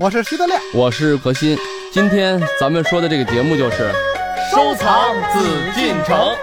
[0.00, 1.58] 我是徐德亮，我是何鑫。
[1.92, 3.92] 今天咱们说的这个节目就是
[4.50, 6.34] 收藏紫禁城。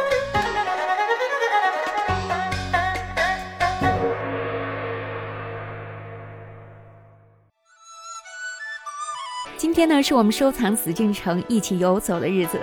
[9.57, 12.59] 今天呢，是我们收藏紫禁城一起游走的日子。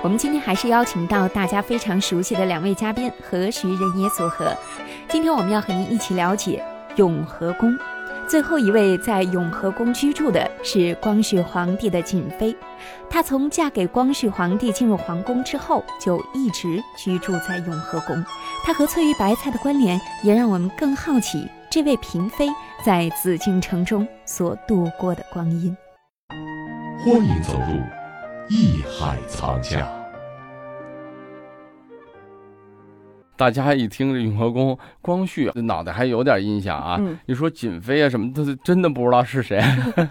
[0.00, 4.56] 我们今天还是邀请到大家非常熟悉的两位嘉宾何徐人也组合。
[5.10, 6.64] 今天我们要和您一起了解
[6.96, 7.78] 永和宫。
[8.32, 12.56] 最后一位在永和宫居住的是光绪皇帝的瑾妃，
[13.10, 18.24] 她从嫁给光绪皇帝进入皇宫之后，就一直居住在永和宫。
[18.64, 22.48] 她和翠玉白菜的关联，也让我们更好奇这位嫔妃
[22.82, 25.76] 在紫禁城中所度过的光阴。
[27.04, 27.82] 欢迎走入
[28.48, 29.86] 艺海藏家。
[33.42, 36.96] 大家一听这永和宫，光绪脑袋还有点印象啊。
[37.00, 37.18] 嗯。
[37.26, 39.60] 一说瑾妃啊什么的，真的不知道是谁。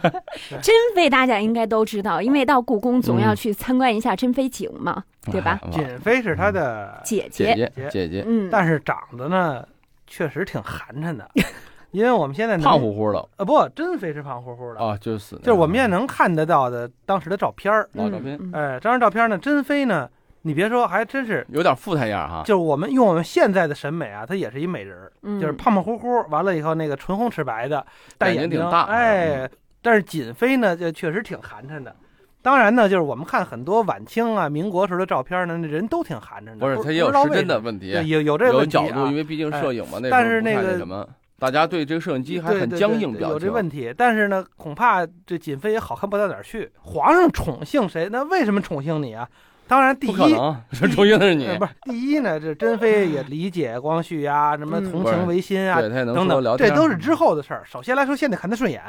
[0.61, 5.01] 珍妃大家应该都知道，因为到故宫总要嗯去参观一下珍妃井嘛，
[5.31, 5.51] 对吧？
[5.63, 7.55] 啊瑾妃是他的，姐姐。
[7.55, 9.65] 姐，姐姐姐，嗯，但是长得呢，
[10.05, 11.25] 确实挺寒碜的，
[11.91, 13.29] 因为我们现在胖乎乎的。
[13.37, 18.51] 呃不，珍妃是胖乎乎的，啊，就是死就是我们现在能看得到的当时的照片儿，老照片，嗯。
[18.51, 20.09] 哎，这张照片呢，珍妃呢，
[20.43, 22.41] 你别说，还真是，有点富态样哈。
[22.45, 27.85] 就是我们用我们现在的审美啊，她也是一美人儿，嗯就是胖胖乎乎，完了以后那个唇红齿白的，
[28.17, 29.49] 戴眼睛挺大哎，
[29.81, 31.95] 但是瑾妃呢，就确实挺寒碜的。
[32.41, 36.55] 当然呢，就是我们看很多晚清啊、民国时候的照片呢，那人都挺寒碜的。
[36.57, 43.51] 不是，不他也有时间的问题，对有有这有角度，啊因为毕竟摄影嘛，那但是那个什么，大家对这个摄影机还很对对对僵硬表有这。
[43.51, 43.93] 问题。
[43.95, 46.71] 但是呢，恐怕这瑾妃也好看不到哪儿去。
[46.81, 48.09] 皇上宠幸谁？
[48.11, 49.29] 那为什么宠幸你啊？
[49.71, 51.47] 当然，第一不是你。
[51.47, 57.63] 呃，不是第一呢，这珍妃也理解光绪呀，什么嗯同情维新啊，等等这都是之后的事儿。
[57.65, 58.81] 首先来说，先得看他顺眼，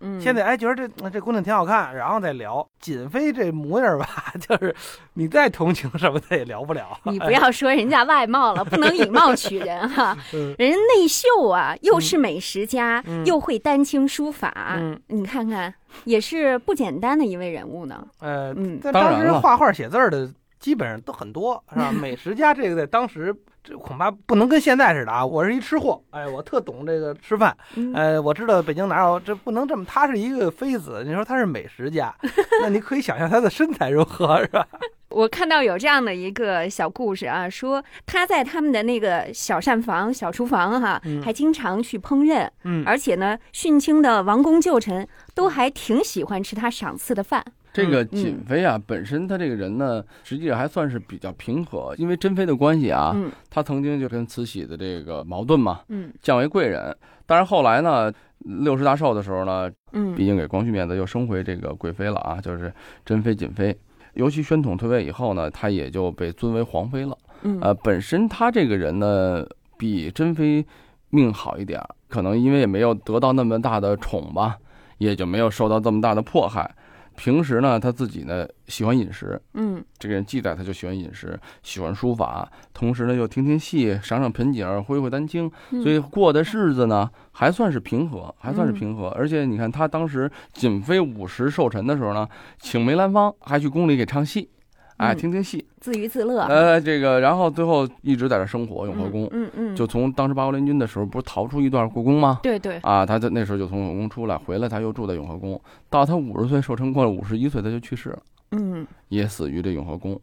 [0.00, 4.06] 嗯，现在哎觉得这这姑娘挺好看，然后再聊瑾妃这模样吧，
[4.40, 4.74] 就是
[5.14, 6.98] 你再同情什么的也聊不了。
[7.04, 10.16] 你 不要说人家外貌了，不能以貌取人哈。
[10.34, 15.72] 嗯人家内秀啊，又是美食家，嗯又会丹青书法，嗯你看看，
[16.04, 18.06] 也是不简单的一位人物呢。
[18.20, 21.92] 呃，嗯在当时画画写字的基本上都很多，是吧？
[21.92, 23.34] 美食家这个在当时
[23.68, 25.24] 这恐怕不能跟现在似的啊。
[25.24, 29.84] 我是一吃货，哎，我特懂这个吃饭，嗯呃，我知道北京哪有，这不能这么。
[29.84, 32.14] 他是一个妃子，你说他是美食家，
[32.62, 34.66] 那你可以想象他的身材如何，是吧？
[35.10, 47.44] 我看到有这样的一个小故事啊，说他在他们的那个小膳房、小厨房哈、嗯还经常去烹饪，嗯而且呢，殉清的王公旧臣都还挺喜欢吃他赏赐的饭。
[47.78, 56.96] 这个嗯瑾妃啊，本身她这个人呢，实际上还算是比较平和，因为珍妃的关系啊，嗯她曾经就跟慈禧的这个矛盾嘛，嗯降为贵人。
[57.24, 62.72] 但是后来呢，六十大寿的时候呢，嗯毕竟给光绪面子，又升回这个贵妃了啊，就是
[63.04, 63.76] 珍妃、瑾妃。
[64.14, 67.16] 尤其宣统退位以后呢，她也就被尊为皇妃了。
[67.42, 69.46] 嗯呃，本身她这个人呢，
[69.76, 70.66] 比珍妃
[71.10, 74.56] 命好一点，可能因为也没有得到那么大的宠吧，
[74.96, 76.74] 也就没有受到这么大的迫害。
[77.18, 89.08] 平时呢，他自己呢喜欢饮食，嗯这个人记载他就喜欢饮食，喜欢书法，同时呢又听听戏，赏赏盆景，挥挥丹青，嗯所以过的日子呢还算是平和，还算是平和。
[89.08, 92.26] 而且你看他当时瑾妃五十寿辰的时候呢，
[92.60, 94.48] 请梅兰芳还去宫里给唱戏，
[94.98, 96.42] 哎，嗯听听戏，自娱自乐。
[96.42, 99.28] 呃，这个然后最后一直在这生活，永和宫。
[99.32, 102.40] 嗯嗯，就从当时八国联军的时候，不是逃出一段故宫吗？
[102.42, 108.18] 对对，啊，他在那时候就从永和宫出来，回来他又住在永和宫，到他五十岁寿辰过了五十一岁，他就去世了。
[108.52, 110.20] 嗯也死于这永和宫。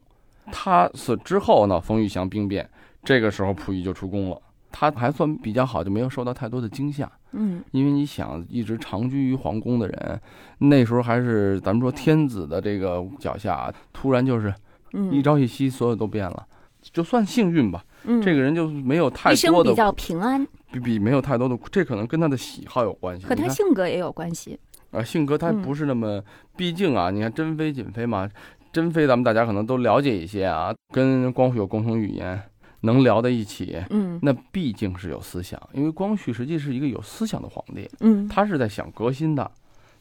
[0.51, 2.69] 他死之后呢，冯玉祥兵变，
[3.03, 4.41] 这个时候溥仪就出宫了。
[4.71, 7.09] 他还算比较好，就没有受到太多的惊吓。
[7.31, 10.19] 嗯因为你想，一直长居于皇宫的人，
[10.57, 14.53] 那时候还是咱们说天子的这个脚下，突然就是
[14.95, 16.47] 嗯，一朝一夕，所有都变了。
[16.94, 23.25] 就算幸运吧，嗯这个人就没有太一生多的比较平安，比比没有太多的，这可能跟他的喜好有关系。
[23.25, 24.59] 和他性格也有关系。
[24.91, 26.23] 啊，性格他嗯不是那么，
[26.55, 28.29] 毕竟啊，你看珍妃、瑾妃嘛，
[28.72, 32.40] 珍妃咱们大家可能都了解一些啊，跟光绪有共同语言，
[32.81, 39.49] 能聊在一起，嗯那毕竟是有思想，因为光绪实际是一个有思想的皇帝，嗯他是在想革新的，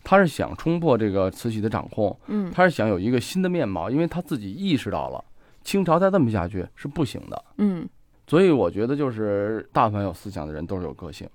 [0.04, 2.52] 他是想冲破这个慈禧的掌控，嗯。
[2.52, 5.24] 他是想有一个新的面貌，因为他自己意识到了
[5.64, 7.88] 清朝再这么下去是不行的，嗯。
[8.26, 11.28] 所以我觉得就是但凡有思想的人都是有个性，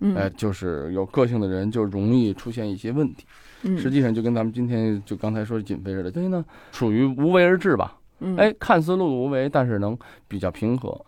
[0.00, 3.24] 嗯，哎，就是有个性的人就容易出现一些问题。
[3.62, 3.78] 嗯。
[3.78, 7.96] 实际上就跟咱们今天就刚才说的瑾妃似的，所以呢，属于无为而治吧。
[8.20, 8.36] 嗯。
[8.36, 11.00] 哎，看似碌碌无为，但是能比较平和，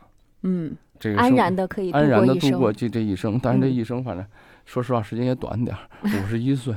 [0.43, 0.77] 嗯。
[0.99, 3.41] 这个安然的可以度安然的度过这这一生。
[3.43, 3.73] 但是这嗯。
[3.73, 4.27] 一生，反正
[4.67, 6.75] 说实话时间也短点儿， 五十一岁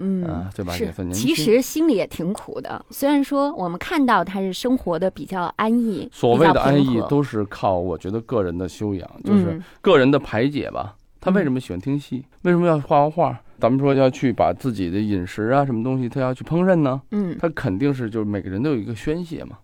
[0.00, 0.72] 嗯啊，对吧？
[0.72, 1.34] 是其。
[1.34, 2.84] 实心里也挺苦的。
[2.90, 10.96] 虽然说我们看到他是生活的比较安逸，所谓的安逸都是靠我觉得个人的修养，就是嗯个人的排解吧。
[11.20, 12.24] 他为什么喜欢听戏？
[12.42, 13.40] 为什么要画画画？
[13.58, 17.00] 咱们说要去把自己的饮食啊，什么东西，他要去烹饪呢？
[17.10, 19.58] 嗯他肯定是就是每个人都有一个宣泄嘛。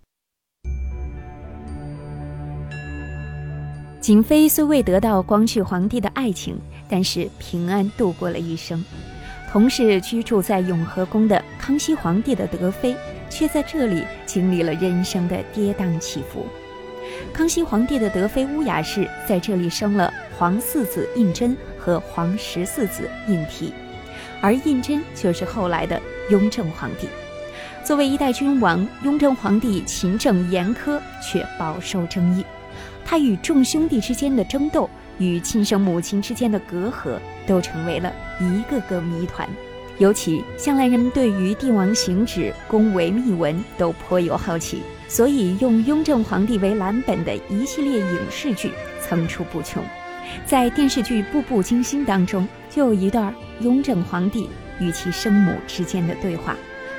[4.00, 6.56] 景妃虽未得到光绪皇帝的爱情，
[6.88, 8.84] 但是平安度过了一生。
[9.50, 12.94] 同是居住在永和宫的康熙皇帝的德妃，
[13.30, 16.46] 却在这里经历了人生的跌宕起伏。
[17.32, 23.70] 康熙皇帝的德妃乌雅氏在这里生了皇四子胤禛和皇十四子胤禔，
[24.40, 26.00] 而胤禛就是后来的
[26.30, 27.08] 雍正皇帝。
[27.84, 32.44] 作为一代君王，雍正皇帝勤政严苛，却饱受争议。
[33.04, 39.48] 他与众兄弟之间的争斗，与亲生母亲之间的隔阂，都成为了一个个谜团。
[39.98, 48.70] 尤其向来人们对于帝王行止、宫闱秘闻都颇有好奇，所以用雍正皇帝为蓝本的一系列影视剧
[49.00, 49.82] 层出不穷。
[50.44, 56.54] 在电视剧《步步惊心》当中，就有一段雍正皇帝与其生母之间的对话，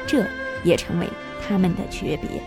[0.08, 0.26] 这
[0.64, 1.08] 也成为
[1.48, 2.42] 他们的诀别。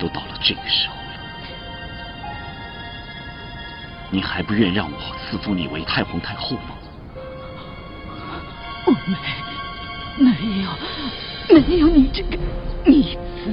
[0.00, 1.00] 都到了这个时候了，
[4.10, 6.76] 您还不愿让我赐封你为太皇太后吗？
[8.86, 9.16] 我没，
[10.24, 10.30] 没
[10.62, 10.70] 有，
[11.48, 12.36] 没有你这个
[12.84, 13.52] 逆子，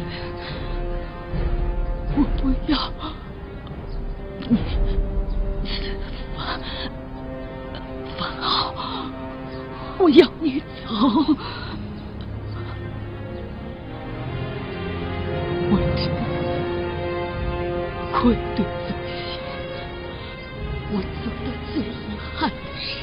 [2.16, 2.78] 我不要
[4.50, 4.58] 你
[5.66, 5.98] 赐
[6.36, 6.44] 封
[8.18, 8.76] 封好，
[9.98, 11.36] 我要你走。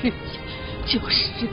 [0.02, 0.12] 世界，
[0.87, 1.46] 就是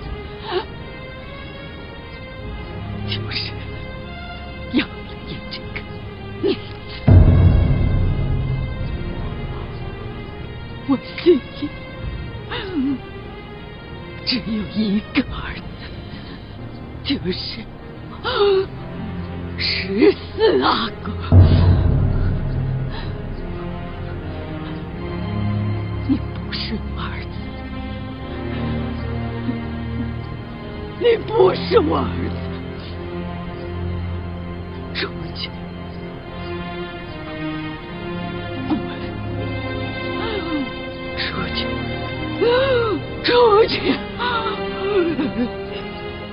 [43.28, 43.34] 出
[43.66, 43.92] 去，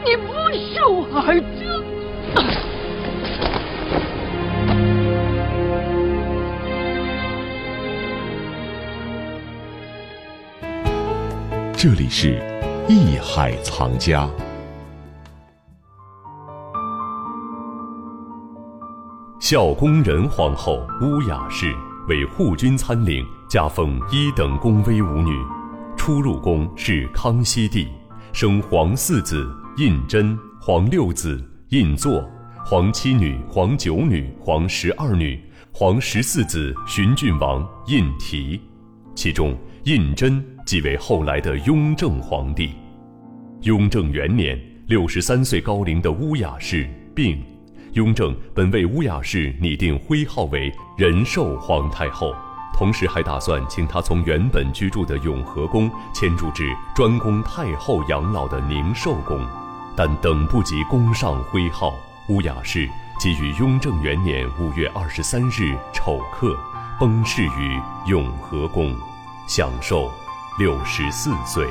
[0.05, 1.45] 你不是我儿子。
[11.77, 12.41] 这里是
[12.89, 14.31] 艺海藏家。
[19.41, 21.75] 孝恭仁皇后乌雅氏
[22.09, 25.37] 为护军参领，加封一等宫威武女。
[26.05, 27.89] 初入宫是康熙帝，
[28.35, 32.23] 生皇四子胤禛、皇六子胤祚、
[32.63, 35.43] 皇七女、皇九女、皇十二女、
[35.73, 38.61] 皇十四子循郡王胤禔。
[39.15, 42.69] 其中胤禛即为后来的雍正皇帝。
[43.63, 47.43] 雍正元年，六十三岁高龄的乌雅氏病。
[47.95, 52.35] 雍正本为乌雅氏拟定徽号为仁寿皇太后，
[52.77, 59.41] 同时还打算请她从原本居住的永和宫迁住至专供太后养老的宁寿宫，
[59.97, 61.95] 但等不及宫上徽号，
[62.29, 66.59] 乌雅氏即于雍正元年五月二十三日丑刻
[66.99, 68.95] 崩逝于永和宫，
[69.47, 70.11] 享寿
[70.59, 71.67] 六十四岁。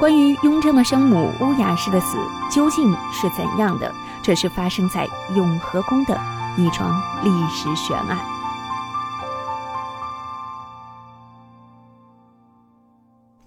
[0.00, 2.18] 关于雍正的生母乌雅氏的死
[2.50, 3.94] 究竟是怎样的？
[4.20, 6.18] 这是发生在永和宫的
[6.56, 8.33] 一桩历史悬案。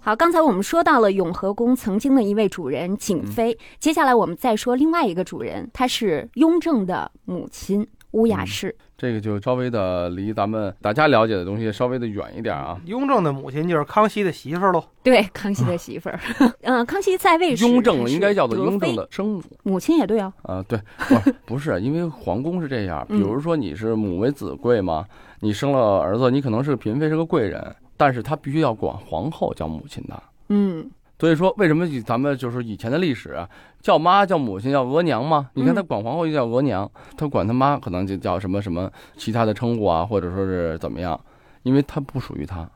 [0.07, 8.73] 好，刚才我们说到了永和宫曾经的一位主人景妃，接下来我们再说另外一个主人，她是雍正的母亲乌雅氏。
[8.97, 12.79] 这个就稍微的离咱们大家了解的东西稍微的远一点啊。
[12.85, 14.81] 雍正的母亲就是康熙的媳妇儿喽。
[15.03, 16.17] 对，康熙的媳妇儿。
[16.63, 19.43] 嗯，康熙在位时，雍正应该叫做雍正的生母。
[19.63, 20.31] 母亲也对啊。
[20.43, 25.05] 啊，对，不不是，因为皇宫是这样，比如说你是母为子贵嘛，
[25.41, 30.23] 你生了儿子，你可能是个嫔妃，是个贵人，但是他必须要管皇后叫母亲的。
[30.47, 30.89] 嗯。
[31.19, 33.49] 所以说，为什么咱们就是以前的历史啊，
[33.81, 35.49] 叫妈叫母亲叫额娘嘛？
[35.55, 36.87] 你看他管皇后就叫额娘，
[37.17, 38.87] 他管他妈可能就叫什么什么
[39.17, 41.19] 其他的称呼啊，或者说是怎么样？
[41.63, 42.69] 因为他不属于他，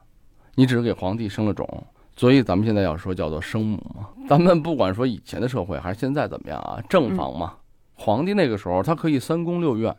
[0.55, 1.85] 你只是给皇帝生了种，
[2.15, 4.09] 所以咱们现在要说叫做生母嘛。
[4.27, 7.53] 咱们不管说以前的社会还是现在怎么样啊，正房嘛，
[7.93, 9.95] 皇帝那个时候他可以三宫六院，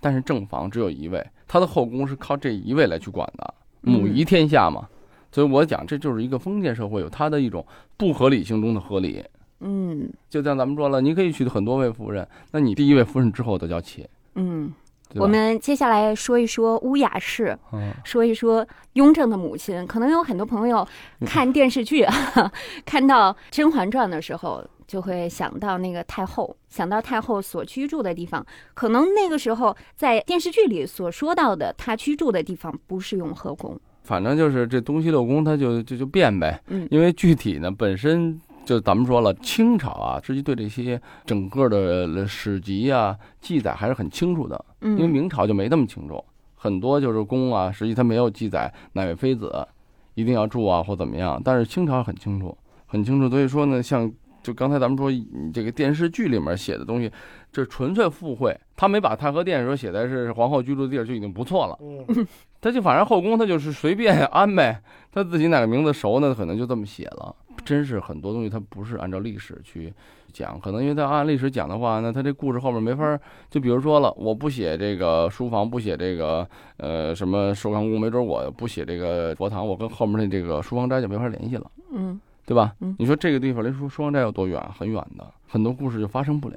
[0.00, 4.88] 但是正房只有一位，他的后宫是靠这一位来去管的，母仪天下嘛。
[5.30, 7.64] 所以我讲，这就是一个封建社会有它的一种
[7.96, 9.24] 不合理性中的合理。
[9.60, 14.08] 嗯，就像咱们说了，你可以娶很多位夫人，那你第一位夫人之后都叫妾。
[14.34, 14.70] 嗯，
[15.14, 17.56] 我们接下来说一说乌雅氏，
[18.04, 19.86] 说一说雍正的母亲。
[19.86, 20.86] 可能有很多朋友
[21.24, 22.52] 看电视剧啊，
[22.84, 28.44] 看到《甄嬛传》的时候，就会想到那个太后，想到太后所居住的地方。
[28.74, 33.80] 可能那个时候在电视剧里所说到的她居住的地方，不是永和宫。
[34.02, 36.60] 反正就是这东西六宫，它就就就变呗。
[36.66, 44.62] 嗯，因为具体呢，本身就咱们说了，清朝啊，实际对这些整个的史籍啊记载还是很清楚的。
[44.82, 46.22] 嗯，因为明朝就没那么清楚，
[46.54, 49.66] 很多就是宫啊，实际它没有记载哪位妃子
[50.12, 51.40] 一定要住啊或怎么样。
[51.42, 53.30] 但是清朝很清楚，很清楚。
[53.30, 55.10] 所以说呢，像就刚才咱们说
[55.52, 57.10] 这个电视剧里面写的东西，
[57.52, 58.58] 这纯粹附会。
[58.76, 61.78] 他没把太和殿说写的是皇后居住的地儿，就已经不错了。
[61.80, 62.26] 嗯。
[62.60, 64.80] 他就反正后宫他就是随便安呗，
[65.10, 67.34] 他自己哪个名字熟呢，可能就这么写了。
[67.64, 69.92] 真是很多东西他不是按照历史去
[70.32, 73.18] 讲，可能因为他按历史讲的话，那他这故事后面没法。
[73.50, 81.70] 就比如说了，我不写这个书房，不写这个呃什么寿康宫，没准我不写这个佛堂，我跟后面的这个书房斋就没法联系了。
[81.92, 82.20] 嗯，
[82.52, 82.74] 对吧？
[82.80, 84.60] 嗯，你说这个地方离书书房斋有多远？
[84.78, 86.56] 很远的，很多故事就发生不了。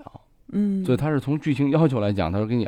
[0.52, 2.68] 嗯，所以他是从剧情要求来讲，他说给你。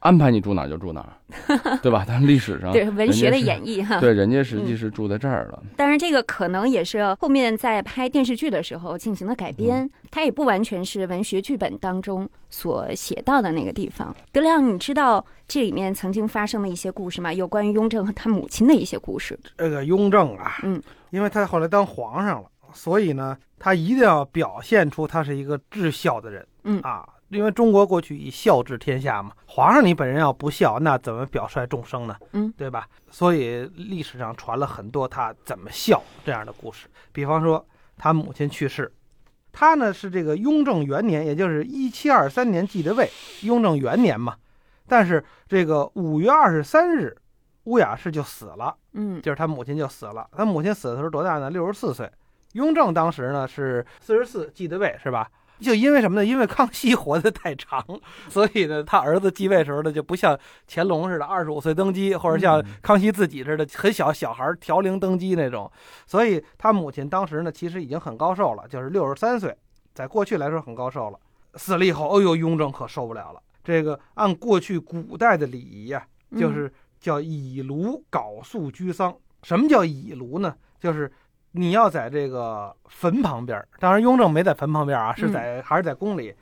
[0.00, 1.16] 安排你住哪就住哪，
[1.80, 2.04] 对吧？
[2.06, 5.62] 但历史上对文学的演绎哈，对人家实际是住在这儿了。
[5.76, 14.14] 当然，这个可能也是后面在拍电视剧的时候进行的改编，它也不完全是文学剧本当中所写到的那个地方。
[14.30, 17.32] 德亮，你知道这里面曾经发生的一些故事吗？
[17.32, 19.38] 有关于雍正和他母亲的一些故事。
[19.56, 27.08] 这个雍正啊，嗯，因为他后来当皇上了，所以呢，他一定要表现出他是一个至孝的人，嗯啊。
[27.30, 32.14] 因为中国过去以孝治天下嘛，皇上你本人要不孝，那怎么表率众生呢？
[32.32, 32.86] 嗯，对吧？
[33.10, 36.86] 所以历史上传了很多他怎么孝这样的故事。
[37.12, 37.66] 比方说，
[37.96, 38.92] 他母亲去世，
[39.50, 44.36] 他呢是这个雍正元年，也就是一七二三年继的位，雍正元年嘛。
[44.86, 47.16] 但是这个五月二十三日，
[47.64, 48.76] 乌雅氏就死了。
[48.92, 50.28] 嗯，就是他母亲就死了。
[50.36, 51.50] 他母亲死的时候多大呢？
[51.50, 52.08] 六十四岁。
[52.54, 55.30] 雍正当时呢是四十四继的位，是吧？
[55.60, 56.26] 就因为什么呢？
[56.26, 57.80] 因为康熙活得太长，
[58.28, 65.70] 所以呢，他儿子继位时候呢，就不像乾隆似的二十五岁登基，或者像康熙自己似的很小小孩调龄登基那种。
[66.06, 69.56] 所以他母亲当时呢，其实已经很高寿了，就是六十三岁，
[69.94, 71.18] 在过去来说很高寿了。
[71.54, 73.40] 死了以后，哎呦，雍正可受不了了。
[73.62, 76.04] 这个按过去古代的礼仪呀，
[76.36, 79.16] 就是叫以炉缟素居丧。
[79.44, 80.54] 什么叫以炉呢？
[80.80, 81.10] 就是。
[81.56, 86.34] 你要在这个坟旁边，当然雍正没在坟旁边啊，是在还是在宫里，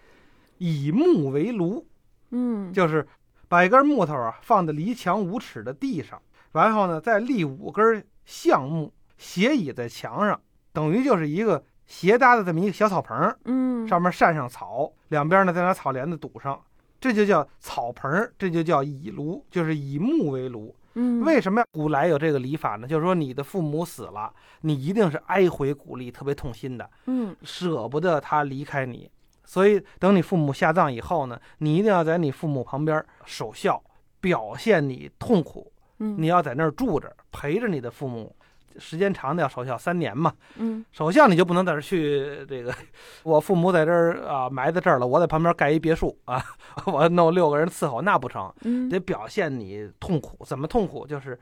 [0.56, 1.86] 以木为炉，
[2.30, 3.06] 嗯，就是
[3.46, 6.20] 把一根木头啊放在离墙五尺的地上，
[6.52, 10.40] 然后呢再立五根橡木斜倚在墙上，
[10.72, 16.58] 等于就是一个斜搭的这么一个小草棚，嗯，上面扇上草，两边呢再拿草帘子堵上，
[16.98, 20.74] 这就叫草棚，这就叫以炉，就是以木为炉。
[20.94, 22.86] 嗯，为什么古来有这个礼法呢？
[22.86, 29.10] 就是说你的父母死了，你一定是哀悔鼓励，特别痛心的，嗯，舍不得他离开你，
[29.44, 33.82] 所以等你父母下葬以后呢，你一定要在你父母旁边守孝，
[34.20, 38.34] 表现你痛苦，嗯，你要在那儿住着，陪着你的父母。
[38.78, 42.74] 时间长的要守孝三年嘛，嗯，守孝你就不能在这去这个，
[43.22, 46.44] 我父母在这儿啊埋在这儿了，我在旁边盖一别墅啊，
[46.86, 51.06] 我弄六个人伺候那不成，嗯，得表现你痛苦，怎么痛苦？
[51.06, 51.38] 就是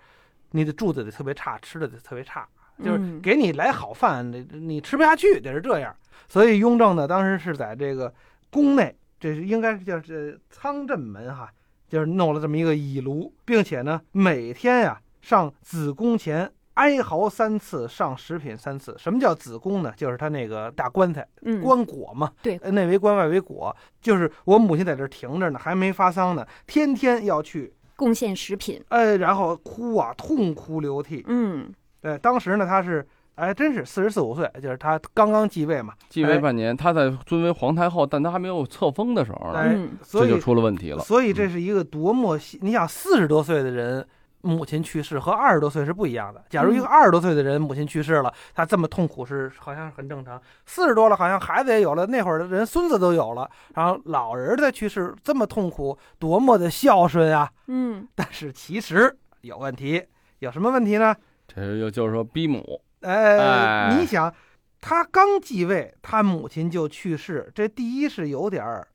[0.50, 2.46] 你的住的得特别差，吃的得特别差，
[2.84, 5.94] 就是给你来好饭，你你吃不下去，得是这样。
[6.28, 8.12] 所以雍正呢，当时是在这个
[8.50, 11.50] 宫内，这是应该是叫这仓镇门哈，
[11.88, 16.50] 就是弄了这么一个倚炉，并且呢，每天呀上子宫前。
[16.74, 18.94] 哀嚎三次，上食品三次。
[18.98, 19.92] 什么叫子宫呢？
[19.96, 22.30] 就是他那个大棺材，嗯，棺椁嘛。
[22.42, 31.24] 对，内为棺，外为椁，就是我母亲在这停着呢，还没发丧呢，天天要去贡献食品，哎，然后哭啊，痛哭流涕。
[31.26, 33.06] 嗯，对，当时呢，他是。
[33.36, 40.98] 哎，真是四十四五岁，就是他刚刚继位嘛，继位半年，他在尊为皇太后，但他还没有册封的时候，哎，这就出了问题了。
[40.98, 44.06] 所以这是一个多么，你想四十多岁的人
[44.42, 46.42] 母亲去世和二十多岁是不一样的。
[46.48, 50.40] 假如一个二十多岁的人母亲去世了，他这么痛苦是好像是很正常。
[50.66, 57.50] 四十多了，好像孩子也有了，那会儿的人孙子都有了，然后老人的去世这么痛苦，多么的孝顺啊！
[57.66, 60.02] 嗯，但是其实有问题，
[60.38, 61.14] 有什么问题呢？
[61.46, 62.80] 这又就是说逼母。
[63.00, 64.32] 哎，你想，
[64.80, 68.86] 他刚继位，他母亲就去世，这第一是有点儿，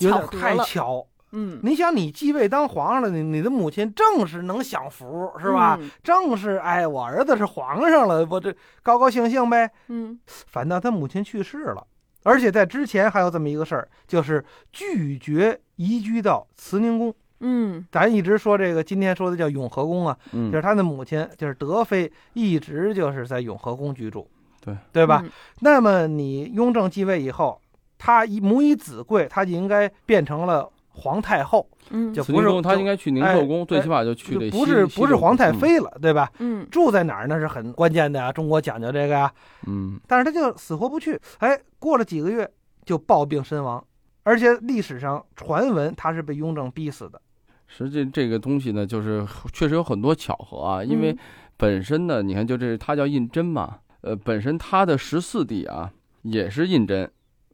[0.00, 1.06] 有点太巧。
[1.32, 5.78] 嗯，你想，你继位当皇上了，你你的母亲正是能享福，是吧？
[6.02, 9.70] 正是哎，我儿子是皇上了，我这高高兴兴呗。
[9.88, 11.86] 嗯，反倒他母亲去世了，
[12.22, 17.14] 而且在之前还有这么一个事儿，就是拒绝移居到慈宁宫。
[17.40, 24.28] 嗯，咱一直说这个，今天说的叫永和宫啊，嗯，就是他的母亲，就是德妃，一直就是在永和宫居住，
[24.60, 25.22] 对对吧？
[25.60, 27.60] 那么你雍正继位以后，
[27.96, 36.30] 他以母以子贵，他就应该变成了皇太后，嗯，就不是他应该去宁寿宫，最起码就去这不是不是皇太妃了，对吧？
[36.40, 39.32] 嗯，住在哪儿那是很关键的啊，中国讲究这个呀，
[39.66, 42.50] 嗯，但是他就死活不去，哎，过了几个月
[42.84, 43.82] 就暴病身亡，
[44.24, 47.20] 而且历史上传闻他是被雍正逼死的。
[47.66, 51.16] 实际这个东西呢，就是确实有很多巧合啊，因为
[51.56, 57.08] 本身呢，你看就这他叫胤禛嘛，呃，本身他的十四弟啊也是胤禛，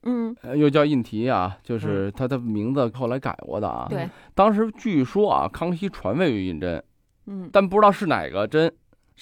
[0.04, 3.86] 嗯，又叫胤题啊，就是他的名字后来改过的啊。
[3.90, 6.80] 对，当时据说啊，康熙传位于胤禛，
[7.26, 8.72] 嗯，但不知道是哪个真。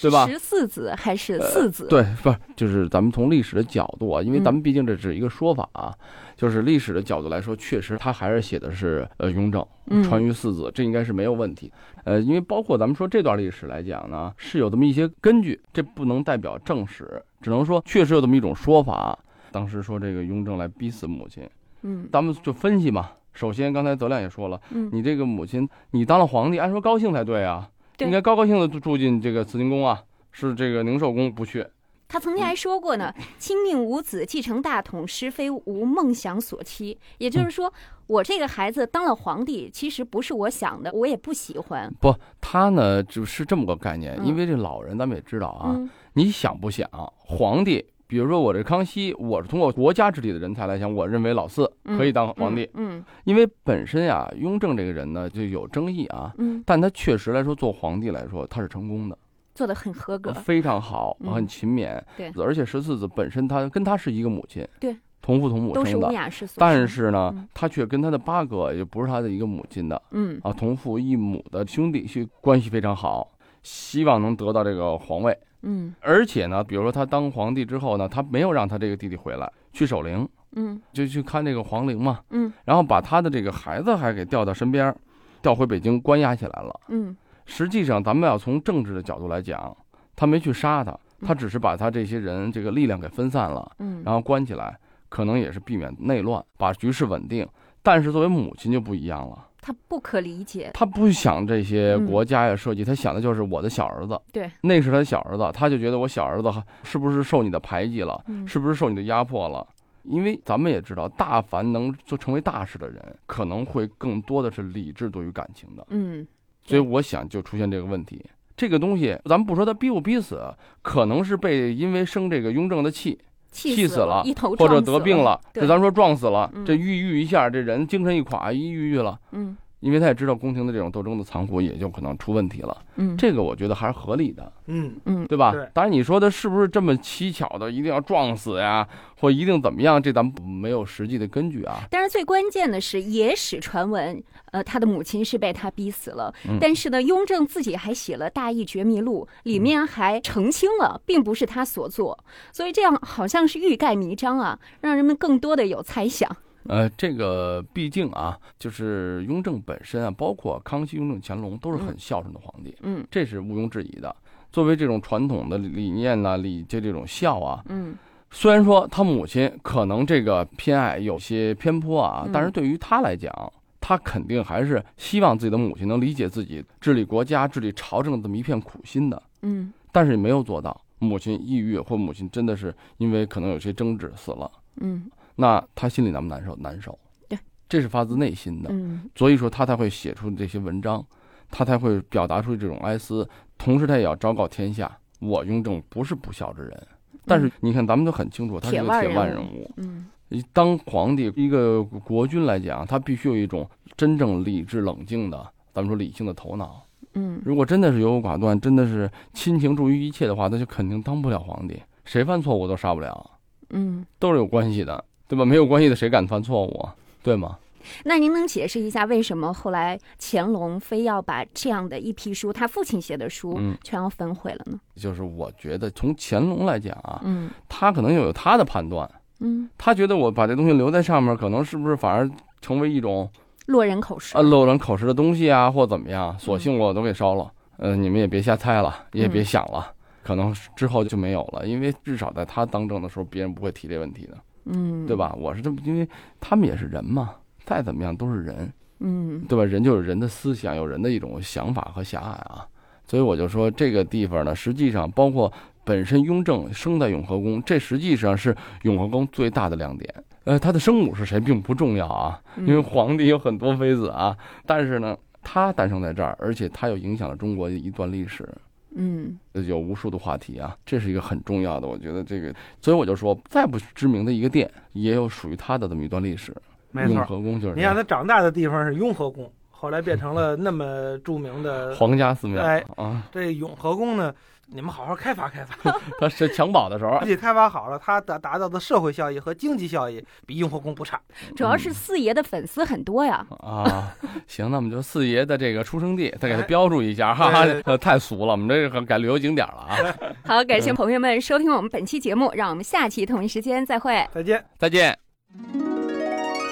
[0.00, 0.26] 对吧？
[0.26, 1.86] 十四子还是四子？
[1.86, 5.94] 对，不是，就是咱们从历史的角度啊，因为咱们毕竟这只是一个说法啊，
[6.34, 9.62] 就是历史的角度来说，确实他还是写的是呃雍正
[10.02, 11.70] 传于四子，这应该是没有问题。
[12.04, 19.18] 呃，因为包括咱们说这段历史来讲呢，是有这么一些根据，这不能代表正史，只能说确实有这么一种说法。
[19.52, 21.48] 当时说这个雍正来逼死母亲，
[21.82, 23.10] 嗯，咱们就分析嘛。
[23.32, 27.68] 首先，刚才德亮也说了，嗯，你这个母亲，你当了皇帝，按说高兴才对啊。
[27.98, 31.64] 应该高高兴的住进这个慈宁宫啊，是这个宁寿宫不去。
[32.08, 37.72] 他曾经还说过呢：“亲命无子，继承大统，实非吾梦想所期。”也就是说，
[38.06, 41.90] 我这个孩子当了皇帝，其实不是我想的，我也不喜欢。
[42.00, 45.78] 不，他呢就是这么个概念，因为这老人咱们也知道啊，
[46.14, 46.86] 你想不想
[47.16, 47.82] 皇帝？
[48.12, 52.68] 比如说我这康熙，我是通过国家治理的人才来讲，我认为老四可以当皇帝。
[52.74, 56.30] 嗯，因为本身呀，雍正这个人呢就有争议啊。
[56.36, 59.16] 嗯，但他确实来说做皇帝来说他是成功的，
[59.54, 61.98] 做的很合格，非常好，很勤勉。
[62.14, 66.12] 对，而且十四子本身他跟他是一个母亲，对，同父同母生的，
[66.58, 75.36] 但是呢，他却跟他的八哥也不是他的一个母亲的，嗯啊，同父异母的兄弟，去关系非常好，希望能得到这个皇位。
[75.62, 84.92] 嗯，而且呢，比如说他当皇帝之后呢，他没有让他这个弟弟回来去守陵，嗯，就去看这个皇陵嘛，嗯，然后把他的这个孩子还给调到身边，
[85.40, 89.76] 调回北京关押起来了，嗯，实际上咱们要从政治的角度来讲，
[90.16, 94.76] 他没去杀他，他只是把他这些人这个力量给分散了，嗯，然后关起来，
[95.08, 97.48] 可能也是避免内乱，把局势稳定。
[97.84, 99.46] 但是作为母亲就不一样了。
[99.62, 104.20] 他不可理解，他不想这些国家呀设计，他想的就是我的小儿子。
[104.32, 109.64] 对，那是他的小儿子，他就觉得我小儿子是不是受你的排挤了，是不是受你的压迫了？
[110.02, 115.86] 因为咱们也知道，大凡能做成为大事的人，可能会更多的是理智多于感情的。
[115.90, 116.26] 嗯，
[116.64, 118.20] 所以我想就出现这个问题。
[118.56, 120.42] 这个东西，咱们不说他逼不逼死，
[120.82, 123.16] 可能是被因为生这个雍正的气。
[123.52, 124.24] 气死了，
[124.58, 129.16] 或者得病了，这咱说撞死了，这郁郁一下，这人精神一垮，一郁郁了。
[129.30, 132.76] 嗯，因为他也知道宫廷的这种斗争的残酷，也就可能出问题了。
[132.94, 134.50] 嗯，这个我觉得还是合理的。
[134.68, 135.52] 嗯嗯，对吧？
[135.74, 138.86] 当然你说的是不是这么蹊跷的，一定要撞死呀，
[139.18, 140.00] 或一定怎么样？
[140.00, 141.80] 这咱们没有实际的根据啊。
[141.90, 146.32] 但是最关键的是野史传闻，呃，他的母亲是被他逼死了。
[146.48, 152.16] 嗯、但是呢，雍正自己还写了《大义绝密录》，里面还澄清了，并不是他所做。
[152.52, 156.30] 所以这样好像是欲盖弥彰啊，让人们更多的有猜想。
[156.68, 164.14] 呃，这个毕竟啊，就是雍正本身啊，包括康熙、雍正、乾隆都是很孝顺的皇帝，嗯，这是毋庸置疑的。
[164.50, 167.94] 作为这种传统的理念呢，礼就这种孝啊，嗯，
[168.30, 173.32] 虽然说他母亲可能这个偏爱有些偏颇啊，但是对于他来讲，
[173.80, 179.22] 他肯定还是希望自己的母亲能理解自己治理国家、治理朝政的这么一片苦心的。
[179.42, 180.80] 嗯，但是没有做到。
[180.98, 186.54] 母亲抑郁或母亲真的是因为可能有些争执死了，嗯，那他心里难不难受？
[186.56, 191.04] 难受，对，这是发自内心的，嗯，所以说他才会写出这些文章，
[191.50, 196.86] 他才会表达出这种哀思，同时他也要昭告天下，我雍正不是不孝之人。
[197.24, 200.08] 但是你看，咱们都很清楚，他是个铁腕人物，嗯，
[200.52, 205.38] 当皇帝一个国君来讲，他必须有一种真正理智冷静的，
[205.72, 206.84] 咱们说理性的头脑。
[207.14, 211.80] 嗯，如果真的是优柔寡断，真的是亲情重于一切的话，那就肯定当不了皇帝。
[212.04, 213.30] 谁犯错误都杀不了，
[213.70, 215.46] 嗯，都是有关系的，对吧？
[215.46, 216.86] 没有关系的谁敢犯错误，
[217.22, 217.56] 对吗？
[218.04, 224.78] 那您能解释一下，为什么后来乾隆非要把这样的一批书，他父亲写的书，全要焚毁了呢？
[224.94, 233.26] 就是我觉得从乾隆来讲啊，嗯，他可能又有他的判断，嗯，他觉得我把这东西留在上面，可能是不是反而成为一种。
[233.68, 237.50] 落人口实啊，落人口实的东西啊，或怎么样，索性我都给烧了。
[237.78, 239.90] 呃，你们也别瞎猜了，也别想了，
[240.22, 245.34] 可能之后就没有了，因为至少在他当政的时候，别人不会提这问题的，嗯，对吧？
[245.38, 246.08] 我是这么，因为
[246.40, 249.64] 他们也是人嘛，再怎么样都是人，嗯，对吧？
[249.64, 252.66] 人就有人的思想，有人的一种想法和狭隘啊，
[253.04, 255.52] 所以我就说这个地方呢，实际上包括
[255.84, 260.14] 本身雍正生在永和宫，这实际上是永和宫最大的亮点。
[260.44, 264.36] 呃，他的生母是谁并不重要啊，因为皇帝有很多妃子啊。
[264.66, 268.48] 但是呢，他诞生在这儿，而且他又影响了中国一段历史，
[268.94, 271.88] 嗯，有无数的话题啊，这是一个很重要的。
[271.88, 276.54] 我觉得这个，所以我就说，再不知名的一个店，也有属于它的这么一段历史。
[276.90, 282.62] 没错，永和宫就是你看它长大的地方是雍和宫，后来变成了那么著名的皇家寺庙。
[282.62, 284.34] 哎啊，这永和宫呢？
[284.74, 285.76] 你们好好开发开发，
[286.18, 291.20] 他是襁褓的时候，自己开发好了，他达达到的社会效益和经济效益比雍和宫不差。
[291.54, 293.46] 主要是四爷的粉丝很多呀。
[293.60, 294.14] 啊，
[294.46, 299.96] 行，那我们就四爷的这个出生地，再给他标注一下，哈哈，呃，太俗了，我们这个改旅游景点了啊。
[300.44, 305.18] 好，感谢朋友们收听我们本期节目，让我们下期同一时间再会，再见，再见。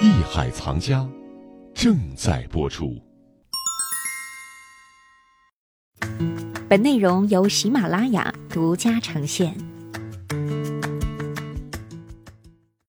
[0.01, 1.07] 艺海藏家
[1.75, 3.10] 正在播出。
[6.67, 9.70] 本内容由喜马拉雅独家呈现。